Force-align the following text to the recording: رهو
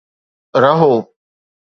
رهو 0.63 0.95